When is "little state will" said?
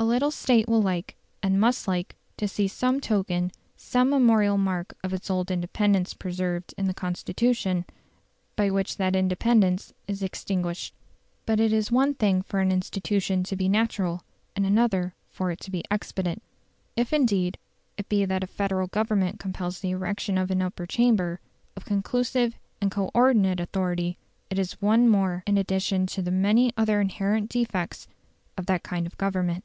0.04-0.80